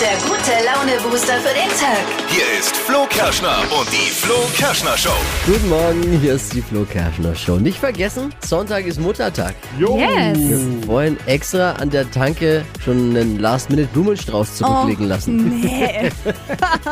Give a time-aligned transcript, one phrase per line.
[0.00, 2.04] der gute Laune-Booster für den Tag.
[2.28, 5.16] Hier ist Flo Kerschner und die Flo Kerschner Show.
[5.46, 7.56] Guten Morgen, hier ist die Flo Kerschner Show.
[7.56, 9.54] Nicht vergessen, Sonntag ist Muttertag.
[9.78, 10.38] Yes.
[10.84, 15.60] Vorhin extra an der Tanke schon einen Last-Minute-Blumenstrauß zurücklegen lassen.
[15.60, 16.10] Nee.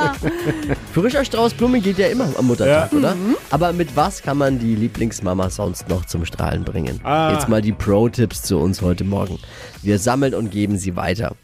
[0.94, 3.14] Frischer Strauß Blumen geht ja immer am Muttertag, oder?
[3.50, 7.00] Aber mit was kann man die Lieblingsmama sonst noch zum Strahlen bringen?
[7.04, 7.32] Ah.
[7.34, 9.38] Jetzt mal die Pro-Tipps zu uns heute Morgen.
[9.82, 11.36] Wir sammeln und geben sie weiter.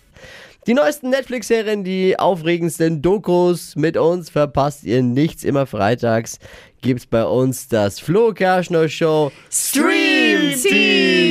[0.70, 5.42] Die neuesten Netflix-Serien, die aufregendsten Dokus mit uns verpasst ihr nichts.
[5.42, 6.38] Immer freitags
[6.80, 11.29] gibt's bei uns das Flo Kerschner Show Stream Team.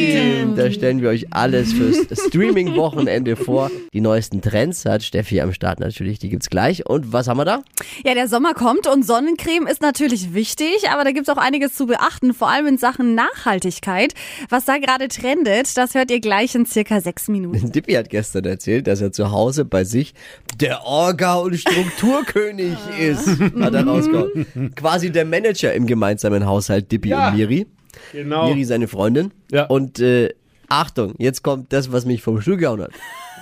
[0.56, 3.70] Da stellen wir euch alles fürs Streaming-Wochenende vor.
[3.94, 6.86] Die neuesten Trends hat Steffi am Start natürlich, die gibt's gleich.
[6.86, 7.64] Und was haben wir da?
[8.04, 11.86] Ja, der Sommer kommt und Sonnencreme ist natürlich wichtig, aber da gibt's auch einiges zu
[11.88, 14.14] beachten, vor allem in Sachen Nachhaltigkeit.
[14.50, 17.72] Was da gerade trendet, das hört ihr gleich in circa sechs Minuten.
[17.72, 20.14] Dippy hat gestern erzählt, dass er zu Hause bei sich
[20.60, 23.28] der Orga- und Strukturkönig ist.
[23.60, 24.74] Hat er rausgehauen.
[24.76, 27.30] Quasi der Manager im gemeinsamen Haushalt, Dippy Ja.
[27.30, 27.68] und Miri.
[28.12, 28.48] Genau.
[28.48, 29.32] Miri seine Freundin.
[29.52, 29.66] Ja.
[29.66, 30.30] Und äh,
[30.70, 32.92] Achtung, jetzt kommt das, was mich vom Stuhl gehauen hat.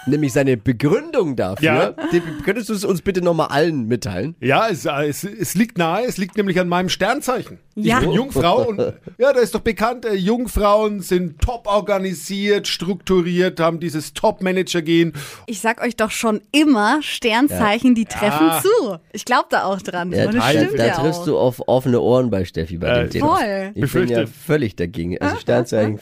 [0.09, 1.65] Nämlich seine Begründung dafür.
[1.65, 1.89] Ja.
[2.13, 4.37] Dippy, könntest du es uns bitte nochmal allen mitteilen?
[4.39, 7.59] Ja, es, es, es liegt nahe, es liegt nämlich an meinem Sternzeichen.
[7.75, 7.97] Ja.
[7.99, 8.77] Ich bin Jungfrau und
[9.17, 15.11] ja, da ist doch bekannt, äh, Jungfrauen sind top organisiert, strukturiert, haben dieses Top-Manager-Gehen.
[15.45, 18.61] Ich sag euch doch schon immer, Sternzeichen, die treffen Ja.
[18.61, 18.97] zu.
[19.11, 20.13] Ich glaube da auch dran.
[20.13, 21.25] Ja, das da da ja triffst auch.
[21.25, 23.35] du auf offene Ohren bei Steffi bei Äh, dem Thema.
[23.35, 23.43] voll.
[23.69, 24.13] Ich bin Befürchte.
[24.21, 25.17] ja völlig dagegen.
[25.19, 25.99] Also Sternzeichen.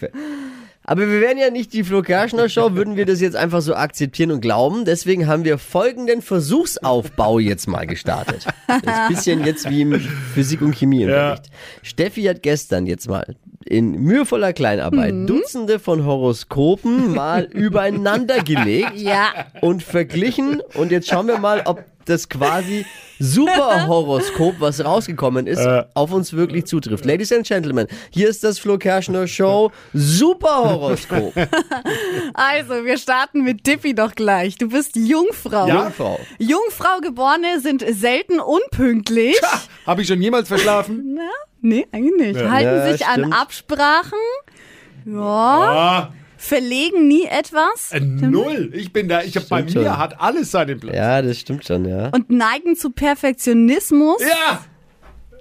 [0.88, 3.74] Aber wir wären ja nicht die Flo Kerschner Show, würden wir das jetzt einfach so
[3.76, 4.86] akzeptieren und glauben.
[4.86, 8.46] Deswegen haben wir folgenden Versuchsaufbau jetzt mal gestartet.
[8.68, 10.00] Das ist ein bisschen jetzt wie im
[10.34, 11.50] Physik- und Chemieunterricht.
[11.82, 19.48] Steffi hat gestern jetzt mal in mühevoller Kleinarbeit Dutzende von Horoskopen mal übereinander gelegt Ja.
[19.62, 20.62] und verglichen.
[20.76, 22.86] Und jetzt schauen wir mal, ob das quasi
[23.20, 27.06] Superhoroskop, was rausgekommen ist, auf uns wirklich zutrifft.
[27.06, 31.34] Ladies and Gentlemen, hier ist das Flo Kerschner Show Superhoroskop.
[32.34, 34.58] Also, wir starten mit Dippy doch gleich.
[34.58, 35.68] Du bist Jungfrau.
[35.68, 35.84] Ja.
[35.84, 36.20] Jungfrau.
[36.38, 39.40] Jungfrau geborene sind selten unpünktlich.
[39.86, 41.16] Habe ich schon jemals verschlafen?
[41.16, 41.30] Na?
[41.62, 42.50] Nee, eigentlich nicht.
[42.50, 43.34] Halten Ja, sich an stimmt.
[43.36, 44.20] Absprachen.
[45.06, 45.22] Ja.
[45.22, 46.14] Ah,
[46.46, 47.92] Verlegen nie etwas.
[47.92, 48.72] äh, null.
[48.74, 49.98] Ich bin da, ich hab, bei mir schon.
[49.98, 50.96] hat alles seinen Platz.
[50.96, 52.10] Ja, das stimmt schon, ja.
[52.10, 54.22] Und neigen zu Perfektionismus.
[54.22, 54.64] Ja!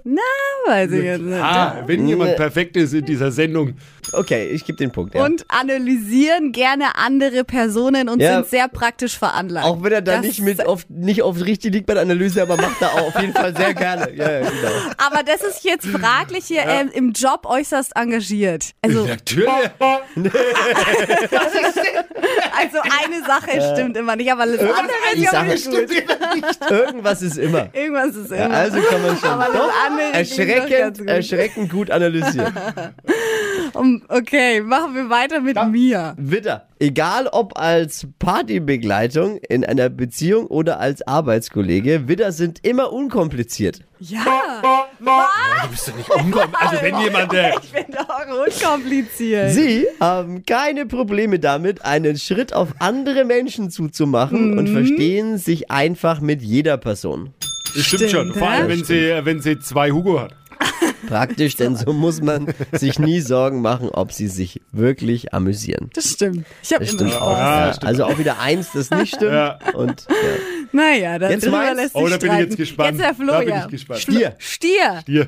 [0.07, 0.21] Na,
[0.67, 1.41] weiß ich jetzt nicht.
[1.41, 3.73] Ah, wenn jemand perfekt ist in dieser Sendung.
[4.11, 5.15] Okay, ich gebe den Punkt.
[5.15, 5.25] Ja.
[5.25, 8.35] Und analysieren gerne andere Personen und Ja.
[8.35, 9.65] sind sehr praktisch veranlagt.
[9.65, 12.43] auch wenn er da Das- nicht mit oft, nicht oft richtig liegt bei der Analyse,
[12.43, 14.13] aber macht er auch auf jeden Fall sehr gerne.
[14.13, 14.71] Ja, ja, genau.
[14.97, 18.73] Aber das ist jetzt fraglich hier ähm, im Job äußerst engagiert.
[18.83, 19.49] Also, Natürlich.
[22.55, 25.89] also eine Sache stimmt immer nicht, aber alles andere ist ja Sache nicht gut.
[26.69, 27.69] Irgendwas ist immer.
[27.73, 28.55] Irgendwas ist Ja, immer.
[28.55, 31.07] also kann man schon Aber das doch erschreckend, gut.
[31.07, 32.53] erschreckend gut analysieren.
[33.73, 36.13] Um, okay, machen wir weiter mit mir.
[36.17, 36.67] Widder.
[36.79, 43.81] Egal ob als Partybegleitung in einer Beziehung oder als Arbeitskollege, Widder sind immer unkompliziert.
[43.99, 44.23] Ja.
[44.99, 45.25] Was?
[45.63, 46.53] Du bist doch nicht unkommen.
[46.57, 49.51] Also wenn jemand, äh, Ich bin doch unkompliziert.
[49.51, 54.57] Sie haben keine Probleme damit, einen Schritt auf andere Menschen zuzumachen Mhm.
[54.57, 57.33] und verstehen sich einfach mit jeder Person.
[57.75, 58.09] Das stimmt, schon.
[58.09, 60.33] Stimmt, Vor allem, wenn sie, wenn sie zwei Hugo hat.
[61.07, 65.89] Praktisch, denn so muss man sich nie Sorgen machen, ob sie sich wirklich amüsieren.
[65.93, 66.45] Das stimmt.
[66.63, 67.37] Ich habe Das immer stimmt auch.
[67.37, 67.85] Ja, Ja, stimmt.
[67.87, 69.33] also auch wieder eins, das nicht stimmt.
[69.33, 69.59] Ja.
[69.73, 70.15] Und ja.
[70.71, 71.53] Naja, dann Jetzt sich
[71.93, 72.97] Oh, da bin ich jetzt gespannt.
[72.97, 73.65] Jetzt der Flo, Da bin ja.
[73.65, 73.99] ich gespannt.
[74.01, 74.35] Stier.
[74.39, 75.27] Stier Hier.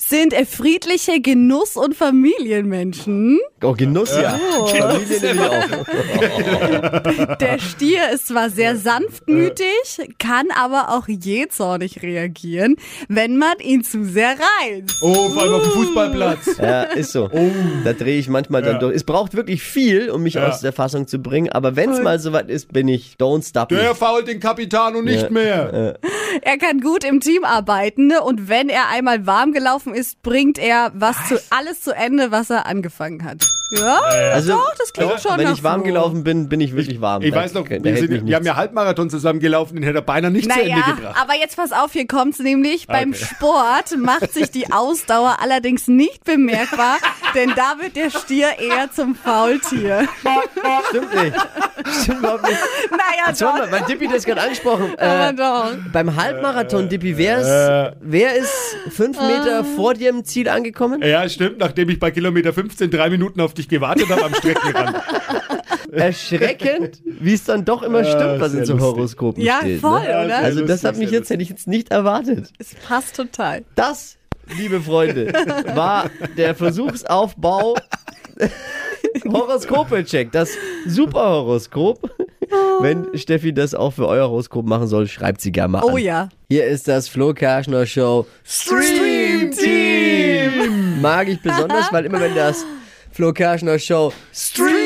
[0.00, 3.40] Sind friedliche Genuss- und Familienmenschen.
[3.62, 4.38] Oh, Genuss, ja.
[4.58, 4.66] Oh.
[4.66, 7.36] Familie auch.
[7.40, 9.66] Der Stier ist zwar sehr sanftmütig,
[10.18, 12.76] kann aber auch jähzornig reagieren,
[13.08, 14.94] wenn man ihn zu sehr reizt.
[15.02, 16.56] Oh, vor allem auf dem Fußballplatz.
[16.58, 17.28] Ja, ist so.
[17.84, 18.78] Da drehe ich manchmal dann Ja.
[18.78, 18.94] durch.
[18.94, 20.48] Es braucht wirklich viel, um mich Ja.
[20.48, 21.50] aus der Fassung zu bringen.
[21.50, 23.78] Aber wenn es mal soweit ist, bin ich don't stop me.
[23.78, 25.30] Der fault den Capitano nicht Ja.
[25.30, 25.98] mehr.
[26.42, 28.22] Er kann gut im Team arbeiten ne?
[28.22, 32.50] und wenn er einmal warm gelaufen ist, bringt er was, zu, alles zu Ende, was
[32.50, 33.44] er angefangen hat.
[33.70, 33.98] Ja,
[34.32, 37.20] Also, doch, das klingt doch, schon Wenn ich warm gelaufen bin, bin ich wirklich warm.
[37.22, 40.02] Ich Da- weiß noch, wir, sind, wir haben ja Halbmarathon zusammen gelaufen, den hätte er
[40.02, 41.16] beinahe nicht zu Ende Naja, gebracht.
[41.20, 42.86] aber jetzt pass auf, hier kommt's nämlich.
[42.86, 43.24] Beim Okay.
[43.26, 46.96] Sport macht sich die Ausdauer allerdings nicht bemerkbar,
[47.34, 50.08] denn da wird der Stier eher zum Faultier.
[50.88, 51.36] Stimmt nicht.
[52.02, 52.58] Stimmt überhaupt nicht.
[52.90, 54.92] Naja, Schau mal, mein Dippi das gerade angesprochen.
[54.98, 55.76] Aber Äh, doch.
[55.92, 61.02] beim Halbmarathon, Dippi, wer ist, wer ist fünf Meter vor dir im Ziel angekommen?
[61.02, 64.96] Ja, stimmt, nachdem ich bei Kilometer 15 drei Minuten auf dich gewartet habe am Streckenrand.
[65.92, 68.78] Erschreckend, wie es dann doch immer stimmt, was in so.
[68.78, 69.80] Horoskopen Ja, steht.
[69.80, 70.24] voll, ne?
[70.26, 70.38] oder?
[70.38, 72.50] Also das Lustig, hat mich jetzt, hätte ich jetzt nicht erwartet.
[72.58, 73.64] Es passt total.
[73.74, 74.17] Das,
[74.56, 75.32] liebe Freunde,
[75.74, 77.74] war der Versuchsaufbau
[79.24, 80.56] Horoskope-Check, das
[80.86, 82.10] Superhoroskop.
[82.80, 85.92] Wenn Steffi das auch für euer Horoskop machen soll, schreibt sie gerne mal an.
[85.92, 86.28] Oh ja.
[86.48, 91.00] Hier ist das Flo Kerschner Show Stream Team.
[91.00, 92.64] Mag ich besonders, weil immer wenn das
[93.12, 94.77] Flo Kerschner Show Stream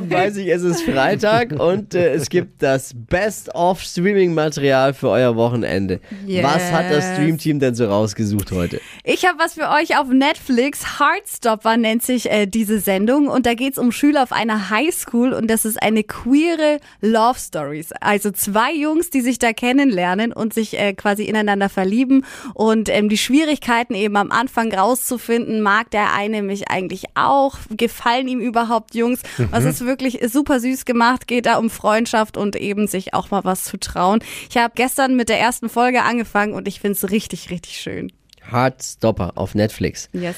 [0.00, 4.94] kommt, weiß ich, es ist Freitag und äh, es gibt das Best of Streaming Material
[4.94, 6.00] für euer Wochenende.
[6.26, 6.44] Yes.
[6.44, 8.80] Was hat das Stream Team denn so rausgesucht heute?
[9.04, 10.98] Ich habe was für euch auf Netflix.
[10.98, 13.28] Heartstopper nennt sich äh, diese Sendung.
[13.28, 15.32] Und da geht's um Schüler auf einer Highschool.
[15.32, 17.92] Und das ist eine queere Love Stories.
[18.00, 22.24] Also zwei Jungs, die sich da kennenlernen und sich äh, quasi ineinander verlieben.
[22.54, 27.56] Und ähm, die Schwierigkeiten eben am Anfang rauszufinden, mag der eine mich eigentlich auch?
[27.70, 29.20] Gefallen ihm überhaupt Jungs?
[29.50, 31.26] Was ist wirklich super süß gemacht.
[31.26, 34.20] Geht da um Freundschaft und eben sich auch mal was zu trauen.
[34.50, 38.12] Ich habe gestern mit der ersten Folge angefangen und ich finde es richtig, richtig schön.
[38.50, 40.08] Heartstopper auf Netflix.
[40.12, 40.36] Yes.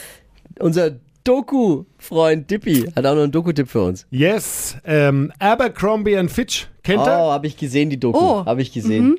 [0.60, 0.92] Unser
[1.24, 4.06] Doku-Freund Dippy hat auch noch einen Doku-Tipp für uns.
[4.10, 7.10] Yes, ähm, Abercrombie and Fitch, kennt Oh, ihr?
[7.32, 8.18] habe ich gesehen, die Doku.
[8.18, 8.44] Oh.
[8.46, 9.16] Habe ich gesehen.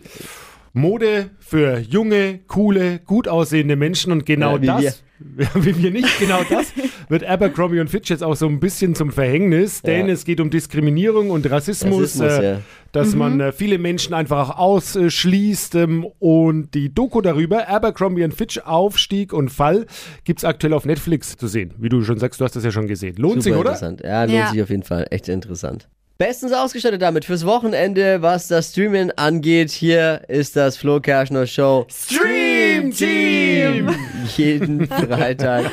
[0.74, 4.92] Mode für junge, coole, gut aussehende Menschen und genau Ja, das, ja,
[5.56, 6.72] wie wir nicht, genau das
[7.10, 10.14] wird Abercrombie und Fitch jetzt auch so ein bisschen zum Verhängnis, denn Ja.
[10.14, 12.60] es geht um Diskriminierung und Rassismus, Rassismus, äh, ja.
[12.94, 18.34] dass man äh, viele Menschen einfach auch ausschließt ähm, und die Doku darüber, Abercrombie und
[18.34, 19.86] Fitch Aufstieg und Fall,
[20.24, 21.74] gibt's aktuell auf Netflix zu sehen.
[21.78, 23.16] Wie du schon sagst, du hast das ja schon gesehen.
[23.18, 23.70] Lohnt sich, Super oder?
[23.72, 24.02] interessant.
[24.04, 24.50] Ja, lohnt Ja.
[24.52, 25.06] sich auf jeden Fall.
[25.10, 25.90] Echt interessant.
[26.20, 29.72] Bestens ausgestattet damit fürs Wochenende, was das Streamen angeht.
[29.72, 33.96] Hier ist das Flo Kerschner Show Stream Team.
[34.36, 35.72] Jeden Freitag.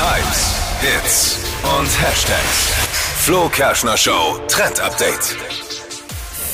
[0.00, 1.38] Hypes, Hits
[1.78, 2.72] und Hashtags.
[3.18, 5.36] Flo Kerschner Show Trend Update.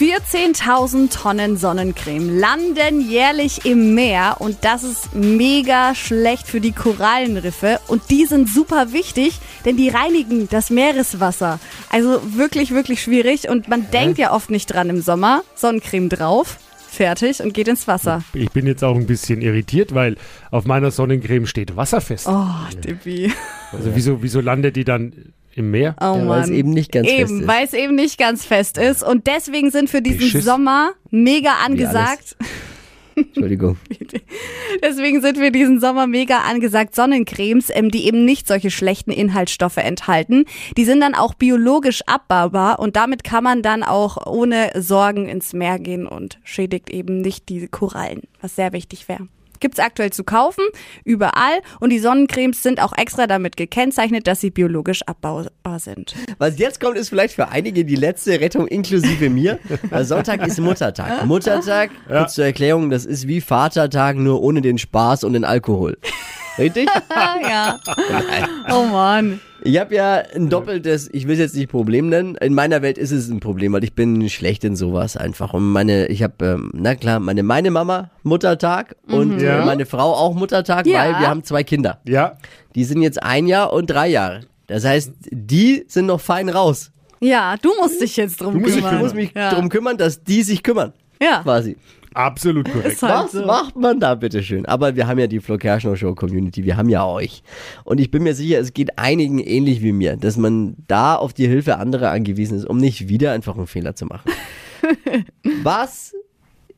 [0.01, 7.79] 14.000 Tonnen Sonnencreme landen jährlich im Meer und das ist mega schlecht für die Korallenriffe
[7.87, 11.61] und die sind super wichtig, denn die reinigen das Meereswasser.
[11.93, 15.43] Also wirklich, wirklich schwierig und man denkt ja oft nicht dran im Sommer.
[15.55, 16.59] Sonnencreme drauf,
[16.91, 18.23] fertig und geht ins Wasser.
[18.33, 20.17] Ich bin jetzt auch ein bisschen irritiert, weil
[20.51, 22.27] auf meiner Sonnencreme steht wasserfest.
[22.29, 22.47] Oh,
[22.83, 23.31] Dippi.
[23.73, 25.95] Also wieso, wieso landet die dann im Meer?
[26.01, 26.41] Oh Ja, weil Mann.
[26.45, 27.47] es eben nicht ganz fest Eben, ist.
[27.47, 29.03] weil es eben nicht ganz fest ist.
[29.03, 30.45] Und deswegen sind für diesen Beschiss.
[30.47, 32.37] Sommer mega angesagt.
[33.17, 33.77] Entschuldigung.
[34.83, 39.77] Deswegen sind für diesen Sommer mega angesagt Sonnencremes, ähm, die eben nicht solche schlechten Inhaltsstoffe
[39.79, 40.45] enthalten.
[40.77, 45.53] Die sind dann auch biologisch abbaubar und damit kann man dann auch ohne Sorgen ins
[45.53, 49.29] Meer gehen und schädigt eben nicht diese Korallen, was sehr wichtig wäre.
[49.63, 50.65] Gibt's aktuell zu kaufen,
[51.05, 51.61] überall.
[51.79, 56.17] Und die Sonnencremes sind auch extra damit gekennzeichnet, dass sie biologisch abbaubar sind.
[56.39, 59.61] Was jetzt kommt, ist vielleicht für einige die letzte Rettung inklusive mir.
[59.89, 61.25] Weil Sonntag ist Muttertag.
[61.27, 65.97] Muttertag, kurz zur Erklärung, das ist wie Vatertag, nur ohne den Spaß und den Alkohol.
[66.59, 66.89] Richtig?
[67.49, 67.79] Ja.
[68.71, 69.41] Oh Mann.
[69.65, 72.35] Ich habe ja ein doppeltes, ich will es jetzt nicht Problem nennen.
[72.37, 75.55] In meiner Welt ist es ein Problem, weil ich bin schlecht in sowas einfach.
[75.55, 79.63] Und meine, ich habe, ähm, na klar, meine, meine Mama Muttertag und Ja.
[79.63, 80.99] äh, meine Frau auch Muttertag, Ja.
[81.05, 82.01] weil wir haben zwei Kinder.
[82.09, 82.37] Ja,
[82.75, 84.41] Die sind jetzt ein Jahr und drei Jahre.
[84.67, 86.91] Das heißt, die sind noch fein raus.
[87.21, 88.97] Ja, du musst dich jetzt drum musst dich- kümmern.
[88.97, 89.51] Ich muss mich ja.
[89.51, 90.93] darum kümmern, dass die sich kümmern.
[91.23, 91.43] Ja.
[91.43, 91.77] Quasi.
[92.15, 93.03] Absolut korrekt.
[93.03, 93.47] Halt Was so.
[93.47, 94.67] macht man da bitte schön?
[94.67, 97.43] Aber wir haben ja die Flo Kerschner Show Community, wir haben ja euch.
[97.85, 101.33] Und ich bin mir sicher, es geht einigen ähnlich wie mir, dass man da auf
[101.33, 104.31] die Hilfe anderer angewiesen ist, um nicht wieder einfach einen Fehler zu machen.
[105.63, 106.15] Was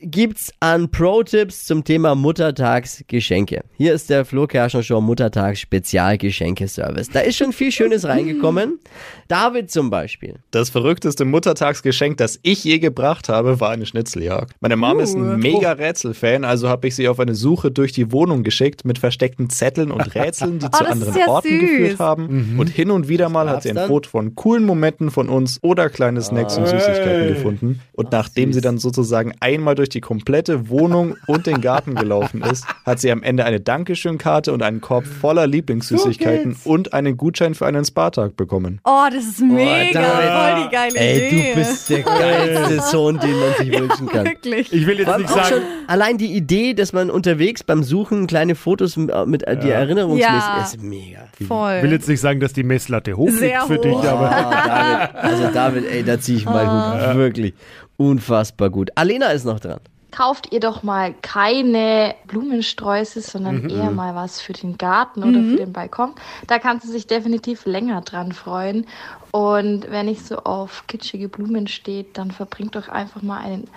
[0.05, 3.63] gibt's an Pro-Tipps zum Thema Muttertagsgeschenke?
[3.77, 7.09] Hier ist der Flo Kerschner Show Muttertags Spezialgeschenkeservice.
[7.09, 8.79] Da ist schon viel Schönes reingekommen.
[9.27, 10.35] David zum Beispiel.
[10.51, 14.55] Das verrückteste Muttertagsgeschenk, das ich je gebracht habe, war eine Schnitzeljagd.
[14.59, 18.11] Meine Mom ist ein mega Rätselfan, also habe ich sie auf eine Suche durch die
[18.11, 21.59] Wohnung geschickt mit versteckten Zetteln und Rätseln, die zu das ist anderen ja Orten süß.
[21.59, 22.55] geführt haben.
[22.59, 23.87] Und hin und wieder mal hat sie ein?
[23.87, 27.81] Foto von coolen Momenten von uns oder kleine Snacks und Süßigkeiten gefunden.
[27.93, 32.65] Und nachdem sie dann sozusagen einmal durch die komplette Wohnung und den Garten gelaufen ist,
[32.85, 37.65] hat sie am Ende eine Dankeschön-Karte und einen Korb voller Lieblingssüßigkeiten und einen Gutschein für
[37.65, 38.79] einen Spartag bekommen.
[38.83, 40.01] Oh, das ist mega.
[40.01, 40.29] David.
[40.31, 41.49] voll die geile Ey, Idee.
[41.53, 44.25] du bist der geilste Sohn, den man sich wünschen kann.
[44.25, 44.71] Wirklich.
[44.73, 48.55] Ich will jetzt nicht sagen, schon allein die Idee, dass man unterwegs beim Suchen kleine
[48.55, 50.63] Fotos mit, mit äh, die Erinnerungsmäßig Ja.
[50.63, 51.19] ist mega.
[51.47, 51.75] Voll.
[51.77, 53.81] ich will jetzt nicht sagen, dass die Messlatte hoch liegt Sehr für hoch.
[53.81, 57.15] dich, aber Ah, David, also David, ey, da ziehe ich meinen Hut.
[57.17, 57.53] Wirklich
[57.97, 58.89] unfassbar gut.
[58.95, 59.79] Alena ist noch dran.
[60.11, 65.57] kauft ihr doch mal keine Blumensträuße, sondern eher mal was für den Garten oder für
[65.57, 66.13] den Balkon.
[66.47, 68.87] Da kann sie sich definitiv länger dran freuen.
[69.31, 73.67] Und wenn nicht so auf kitschige Blumen steht, dann verbringt doch einfach mal einen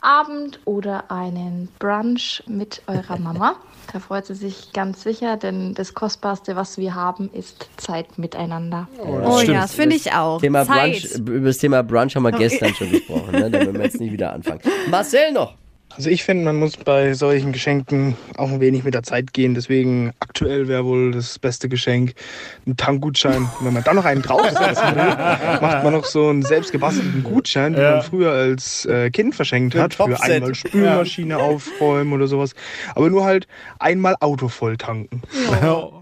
[0.00, 3.56] Abend oder einen Brunch mit eurer Mama.
[3.92, 8.88] Da freut sie sich ganz sicher, denn das Kostbarste, was wir haben, ist Zeit miteinander.
[8.98, 9.54] Oh stimmt.
[9.54, 10.40] ja, das finde ich auch.
[10.40, 11.02] Thema Zeit.
[11.02, 13.50] Brunch, über das Thema Brunch haben wir gestern schon gesprochen, ne?
[13.50, 14.60] da werden wir jetzt nicht wieder anfangen.
[14.90, 15.54] Marcel noch.
[15.96, 19.54] Also ich finde, man muss bei solchen Geschenken auch ein wenig mit der Zeit gehen.
[19.54, 22.14] Deswegen aktuell wäre wohl das beste Geschenk
[22.66, 23.48] ein Tankgutschein.
[23.60, 25.04] Wenn man dann noch einen draufsetzen will,
[25.60, 27.90] macht man noch so einen selbstgebastelten Gutschein, den Ja.
[27.96, 29.94] man früher als äh, Kind verschenkt hat.
[29.94, 32.54] Für einmal Spülmaschine aufräumen oder sowas.
[32.94, 33.46] Aber nur halt
[33.78, 35.22] einmal Auto voll tanken.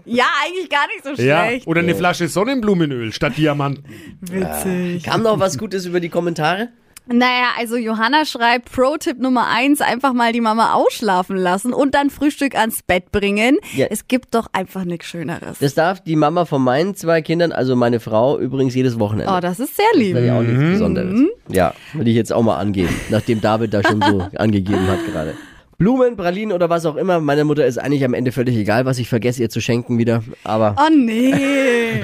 [0.05, 1.67] Ja, eigentlich gar nicht so Ja, schlecht.
[1.67, 3.83] oder eine Flasche Sonnenblumenöl statt Diamanten.
[4.21, 5.03] Witzig.
[5.03, 6.69] Kam noch was Gutes über die Kommentare?
[7.07, 12.09] Naja, also Johanna schreibt, Pro-Tipp Nummer eins, einfach mal die Mama ausschlafen lassen und dann
[12.09, 13.57] Frühstück ans Bett bringen.
[13.75, 13.87] Ja.
[13.89, 15.59] Es gibt doch einfach nichts Schöneres.
[15.59, 19.33] Das darf die Mama von meinen zwei Kindern, also meine Frau, übrigens jedes Wochenende.
[19.35, 20.13] Oh, das ist sehr lieb.
[20.13, 21.19] Das wäre ja auch nichts Besonderes.
[21.49, 25.35] Ja, will ich jetzt auch mal angeben, nachdem David da schon so angegeben hat gerade.
[25.81, 27.19] Blumen, Pralinen oder was auch immer.
[27.19, 30.23] Meiner Mutter ist eigentlich am Ende völlig egal, was ich vergesse ihr zu schenken wieder.
[30.43, 32.03] Aber Oh nee.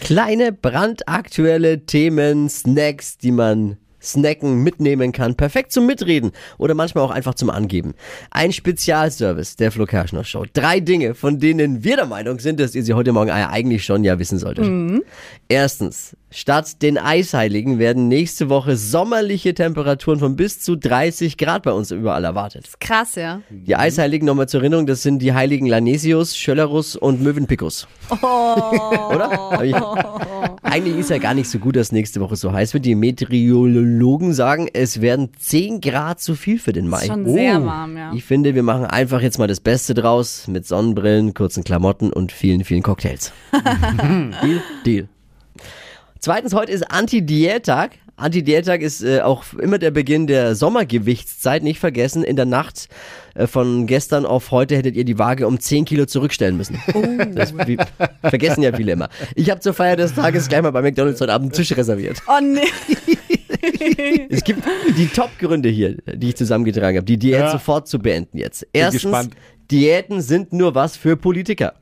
[0.00, 5.34] kleine brandaktuelle Themen, Snacks, die man snacken, mitnehmen kann.
[5.34, 7.92] Perfekt zum Mitreden oder manchmal auch einfach zum Angeben.
[8.30, 10.46] Ein Spezialservice der Flo Kerschner Show.
[10.50, 14.04] Drei Dinge, von denen wir der Meinung sind, dass ihr sie heute Morgen eigentlich schon
[14.04, 14.64] ja wissen solltet.
[15.48, 21.72] Erstens, statt den Eisheiligen werden nächste Woche sommerliche Temperaturen von bis zu 30 Grad bei
[21.72, 22.68] uns überall erwartet.
[22.80, 23.40] Krass, ja.
[23.50, 27.86] Die Eisheiligen nochmal zur Erinnerung, das sind die heiligen Lanesius, Schöllerus und Mövenpicus.
[28.10, 29.30] Oder?
[29.30, 29.74] Hab Ich,
[30.62, 32.84] eigentlich ist ja gar nicht so gut, dass nächste Woche so heiß wird.
[32.84, 37.02] Die Meteorologen sagen, es werden 10 Grad zu viel für den Mai.
[37.02, 38.12] Ist schon sehr warm, ja.
[38.12, 42.32] Ich finde, wir machen einfach jetzt mal das Beste draus mit Sonnenbrillen, kurzen Klamotten und
[42.32, 43.32] vielen, vielen Cocktails.
[44.42, 44.62] Deal?
[44.84, 45.08] Deal.
[46.20, 47.92] Zweitens, heute ist Anti-Diät-Tag.
[48.16, 51.62] Anti-Diät-Tag ist äh, auch immer der Beginn der Sommergewichtszeit.
[51.62, 52.88] Nicht vergessen, in der Nacht
[53.34, 56.82] äh, von gestern auf heute hättet ihr die Waage um 10 Kilo zurückstellen müssen.
[57.34, 57.78] Das wie,
[58.22, 59.08] vergessen ja viele immer.
[59.36, 62.20] Ich habe zur Feier des Tages gleich mal bei McDonalds heute Abend einen Tisch reserviert.
[62.26, 62.60] Oh nee.
[64.28, 64.62] Es gibt
[64.96, 67.50] die Top-Gründe hier, die ich zusammengetragen habe, die Diät Ja.
[67.50, 68.66] sofort zu beenden jetzt.
[68.72, 69.30] Erstens.
[69.70, 71.74] Diäten sind nur was für Politiker.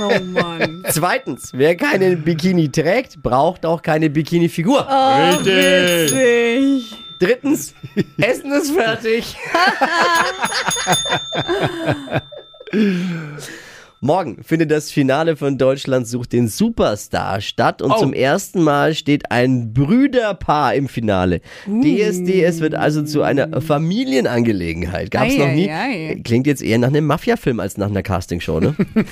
[0.00, 0.84] Oh Mann.
[0.90, 4.86] Zweitens, wer keinen Bikini trägt, braucht auch keine Bikini-Figur.
[4.86, 6.12] Richtig.
[6.12, 6.96] Witzig.
[7.18, 7.74] Drittens,
[8.18, 9.36] Essen ist fertig.
[14.00, 17.98] Morgen findet das Finale von Deutschland sucht den Superstar statt und Oh.
[17.98, 21.40] zum ersten Mal steht ein Brüderpaar im Finale.
[21.66, 25.10] DSDS wird also zu einer Familienangelegenheit.
[25.10, 25.68] Gab's noch nie.
[25.68, 26.20] Ei, ei, ei.
[26.22, 28.76] Klingt jetzt eher nach einem Mafia-Film als nach einer Castingshow, ne?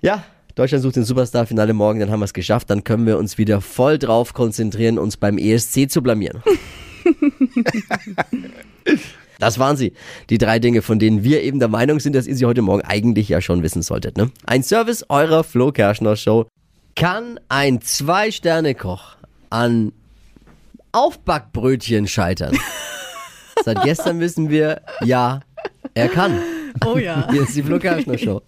[0.00, 2.70] ja, Deutschland sucht den Superstar-Finale morgen, dann haben wir es geschafft.
[2.70, 6.42] Dann können wir uns wieder voll drauf konzentrieren, uns beim ESC zu blamieren.
[9.38, 9.92] Das waren sie.
[10.30, 12.82] Die drei Dinge, von denen wir eben der Meinung sind, dass ihr sie heute Morgen
[12.82, 14.16] eigentlich ja schon wissen solltet.
[14.16, 14.30] Ne?
[14.46, 16.46] Ein Service eurer Flo Kerschner Show.
[16.96, 19.16] Kann ein Zwei-Sterne-Koch
[19.50, 19.92] an
[20.92, 22.56] Aufbackbrötchen scheitern?
[23.64, 25.40] Seit gestern wissen wir, ja,
[25.94, 26.38] er kann.
[26.84, 27.28] Oh ja.
[27.30, 28.42] Hier ist die Flo Kerschner Show.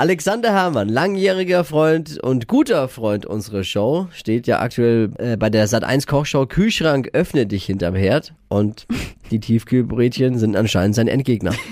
[0.00, 5.68] Alexander Herrmann, langjähriger Freund und guter Freund unserer Show, steht ja aktuell äh, bei der
[5.68, 8.86] Sat1 Kochshow Kühlschrank öffne dich hinterm Herd und
[9.30, 11.52] die Tiefkühlbrötchen sind anscheinend sein Endgegner.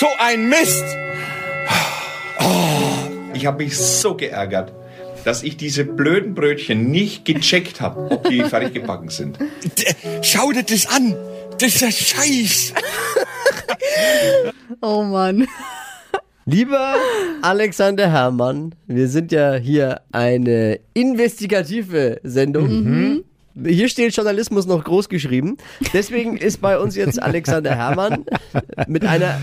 [0.00, 0.82] So ein Mist!
[2.40, 4.72] Oh, ich habe mich so geärgert,
[5.24, 9.38] dass ich diese blöden Brötchen nicht gecheckt habe, ob die fertig gebacken sind.
[10.22, 11.14] Schau dir das an.
[11.60, 12.72] Das ist ein Scheiß.
[14.80, 15.46] Oh Mann.
[16.44, 16.94] Lieber
[17.42, 23.22] Alexander Herrmann, wir sind ja hier eine investigative Sendung.
[23.64, 25.56] Hier steht Journalismus noch groß geschrieben.
[25.92, 28.24] Deswegen ist bei uns jetzt Alexander Herrmann
[28.88, 29.38] mit einer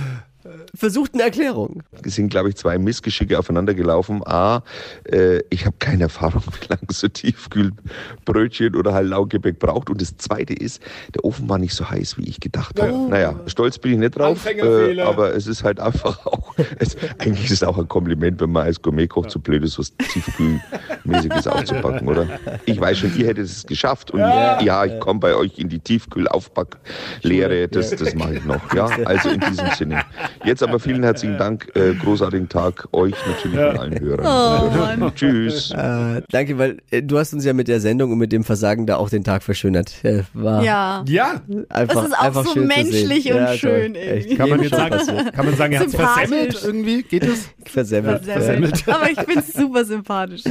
[0.74, 1.84] versuchten Erklärung.
[2.04, 4.22] Es sind, glaube ich, zwei Missgeschicke aufeinander gelaufen.
[4.26, 4.64] A,
[5.04, 9.90] äh, ich habe keine Erfahrung, wie lange so Tiefkühlbrötchen oder halt Laugebäck braucht.
[9.90, 10.82] Und das Zweite ist,
[11.14, 12.94] der Ofen war nicht so heiß, wie ich gedacht habe.
[13.10, 17.46] Naja, stolz bin ich nicht drauf, äh, aber es ist halt einfach auch, es, eigentlich
[17.46, 22.08] ist es auch ein Kompliment, wenn man als Gourmetkoch zu blöd ist, was Tiefkühlmäßiges aufzupacken,
[22.08, 22.28] oder?
[22.66, 24.12] Ich weiß schon, ihr hättet es geschafft.
[24.12, 28.74] Und ja, ja ich komme bei euch in die Tiefkühlaufbacklehre, das, das mache ich noch.
[28.74, 30.04] Ja, also in diesem Sinne.
[30.44, 31.72] Jetzt aber vielen herzlichen Dank.
[31.76, 34.26] Äh, großartigen Tag euch natürlich und allen Hörern.
[34.26, 35.16] Oh, Mann.
[35.16, 35.72] Tschüss.
[35.72, 38.86] Äh, danke, weil äh, du hast uns ja mit der Sendung und mit dem Versagen
[38.86, 39.94] da auch den Tag verschönert.
[40.04, 41.04] Äh, war Ja.
[41.08, 43.96] Ja, einfach, Das ist auch einfach so schön menschlich und ja, schön.
[43.96, 44.98] Echt, kann man jetzt sagen,
[45.34, 46.30] kann man sagen, er hat Sympathisch.
[46.30, 47.04] versemmelt irgendwie?
[47.04, 47.50] Geht es?
[47.66, 48.26] Versemmelt.
[48.26, 48.84] Versemmelt.
[48.88, 50.44] Aber ich find's super sympathisch.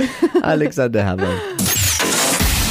[0.43, 1.29] Alexander Herrmann.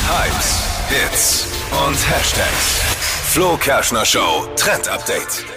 [0.07, 1.47] Hypes, Hits
[1.87, 2.81] und Hashtags.
[3.29, 5.56] Flo Kerschner Show Trend Update.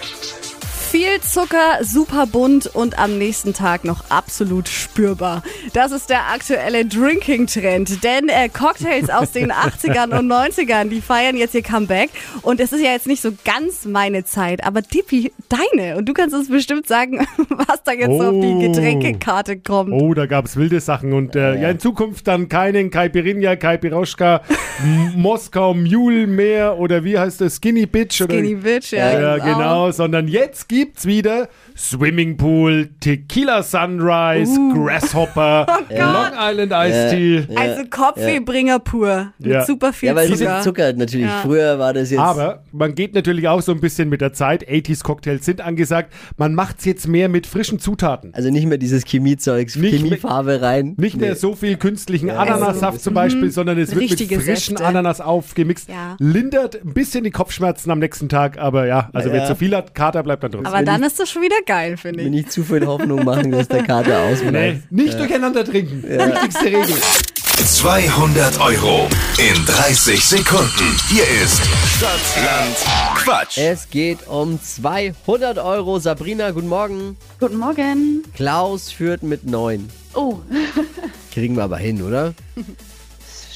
[0.91, 5.41] Viel Zucker, super bunt und am nächsten Tag noch absolut spürbar.
[5.71, 8.03] Das ist der aktuelle Drinking-Trend.
[8.03, 12.09] Denn äh, Cocktails aus den 80ern und 90ern, die feiern jetzt ihr Comeback.
[12.41, 15.95] Und es ist ja jetzt nicht so ganz meine Zeit, aber Tippi, deine.
[15.95, 18.59] Und du kannst uns bestimmt sagen, was da jetzt so auf die Oh.
[18.59, 19.93] Getränkekarte kommt.
[19.93, 21.13] Oh, da gab es wilde Sachen.
[21.13, 24.41] Und äh, ja, in Zukunft dann keinen Caipirinha, Caipiroschka,
[24.83, 27.55] M- Moskau Mule mehr oder wie heißt das?
[27.55, 28.19] Skinny Bitch?
[28.21, 28.33] Oder?
[28.33, 29.11] Skinny Bitch, ja.
[29.19, 29.57] Ja, gibt's auch.
[29.57, 31.47] genau, sondern jetzt gibt's wieder
[31.77, 34.73] Swimmingpool, Tequila Sunrise, Uh.
[34.73, 37.43] Grasshopper, Oh Long Island Iced Tea.
[37.55, 39.33] Also Kopfwehbringer pur.
[39.39, 39.63] Mit Ja.
[39.65, 40.61] super viel Ja, weil Zucker.
[40.61, 40.93] Zucker.
[40.93, 41.27] Natürlich.
[41.27, 41.41] Ja.
[41.43, 42.19] Früher war das jetzt.
[42.19, 44.67] Aber man geht natürlich auch so ein bisschen mit der Zeit.
[44.67, 46.11] 80s Cocktails sind angesagt.
[46.37, 48.33] Man macht's jetzt mehr mit frischen Zutaten.
[48.33, 50.95] also nicht mehr dieses Chemiezeugs, Nicht Chemiefarbe rein.
[50.97, 51.35] Nicht mehr Nee.
[51.35, 54.85] so viel künstlichen Ja, Ananassaft also- zum Beispiel, sondern es wird Richtige mit frischen Säfte.
[54.87, 55.89] Ananas aufgemixt.
[55.89, 56.15] Ja.
[56.19, 59.35] Lindert ein bisschen die Kopfschmerzen am nächsten Tag, aber ja, also Ja.
[59.35, 60.65] wer zu viel hat, Kater bleibt dann drin.
[60.71, 62.29] Aber dann ist das schon wieder geil, finde ich.
[62.29, 64.91] nicht zu viel Hoffnung machen, dass der Kater nee, ausbleibt.
[64.91, 66.03] nicht durcheinander trinken.
[66.03, 66.95] Wichtigste Regel.
[67.65, 70.97] 200 Euro in 30 Sekunden.
[71.09, 71.61] Hier ist
[71.97, 72.75] Stadtland
[73.15, 73.57] Quatsch.
[73.57, 75.99] Es geht um 200 Euro.
[75.99, 77.17] Sabrina, guten Morgen.
[77.39, 78.23] Guten Morgen.
[78.35, 79.89] Klaus führt mit 9.
[80.13, 80.39] Oh,
[81.33, 82.33] Kriegen wir aber hin, oder?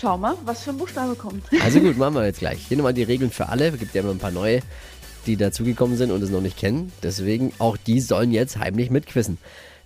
[0.06, 1.44] schau mal, was für ein Buchstabe kommt.
[1.64, 2.60] Also gut, machen wir jetzt gleich.
[2.68, 3.70] Hier nochmal die Regeln für alle.
[3.70, 4.62] Es gibt ja immer ein paar neue,
[5.28, 6.92] die dazugekommen sind und es noch nicht kennen.
[7.04, 9.38] Deswegen auch die sollen jetzt heimlich mitquissen.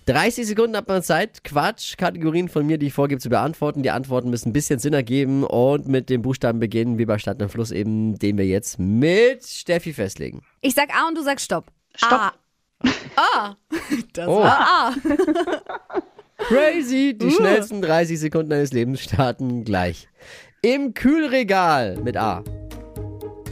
[0.06, 3.82] 30 Sekunden hat man Zeit, Quatsch, Kategorien von mir, die ich vorgebe, zu beantworten.
[3.82, 7.40] Die Antworten müssen ein bisschen Sinn ergeben und mit dem Buchstaben beginnen, wie bei Stadt
[7.40, 10.42] und Fluss eben, den wir jetzt mit Steffi festlegen.
[10.62, 11.66] Ich sag A und du sagst Stopp.
[11.94, 12.12] Stopp.
[12.12, 12.32] A.
[13.16, 13.56] A.
[14.14, 14.40] Das Oh.
[14.40, 14.94] war A.
[16.38, 17.30] Crazy, die Uh.
[17.30, 20.08] schnellsten 30 Sekunden deines Lebens starten gleich.
[20.62, 22.42] Im Kühlregal mit A.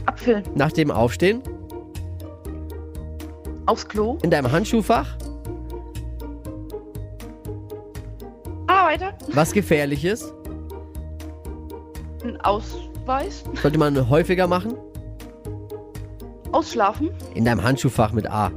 [0.05, 0.43] Apfel.
[0.55, 1.41] Nach dem Aufstehen,
[3.69, 4.17] Aufs Klo.
[4.23, 5.15] in deinem Handschuhfach,
[8.65, 9.13] Ah, weiter.
[9.31, 10.33] was Gefährliches,
[12.23, 13.43] Ein Ausweis.
[13.61, 14.73] sollte man häufiger machen,
[16.51, 17.11] Ausschlafen.
[17.35, 18.51] in deinem Handschuhfach mit A.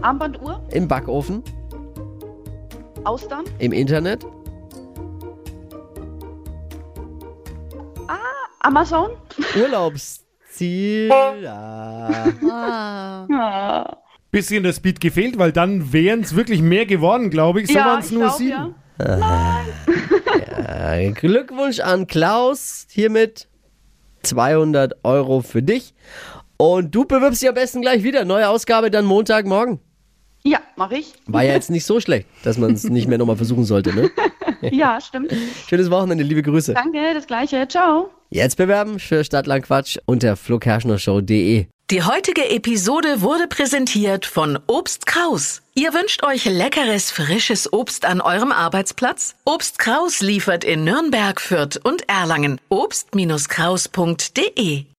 [0.00, 0.62] Armbanduhr.
[0.70, 1.42] Im Backofen,
[3.04, 3.44] Austern.
[3.58, 4.24] im Internet,
[8.60, 9.10] Amazon.
[9.60, 10.24] Urlaubsziel.
[10.60, 12.24] Ja.
[13.32, 13.96] Ah.
[14.30, 17.68] Bisschen der Speed gefehlt, weil dann wären es wirklich mehr geworden, glaube ich.
[17.68, 18.74] So ja, waren es ich nur glaub, sieben.
[18.98, 19.64] ja.
[20.98, 22.86] Äh, Glückwunsch an Klaus.
[22.90, 23.48] Hiermit
[24.22, 25.94] 200 Euro für dich.
[26.56, 28.24] Und du bewirbst dich am besten gleich wieder.
[28.24, 29.80] Neue Ausgabe dann Montagmorgen.
[30.42, 31.12] Ja, mache ich.
[31.26, 34.10] War ja jetzt nicht so schlecht, dass man es nicht mehr nochmal versuchen sollte, ne?
[34.70, 35.34] Ja, stimmt.
[35.68, 36.74] Schönes Wochenende, liebe Grüße.
[36.74, 37.66] Danke, das gleiche.
[37.66, 38.10] Ciao.
[38.30, 41.66] Jetzt bewerben für Stadtland Quatsch unter flokerschnershow.de.
[41.90, 45.62] Die heutige Episode wurde präsentiert von Obst Kraus.
[45.74, 49.34] Ihr wünscht euch leckeres, frisches Obst an eurem Arbeitsplatz?
[49.44, 52.60] Obst Kraus liefert in Nürnberg, Fürth und Erlangen.
[52.68, 54.84] Obst-Kraus.de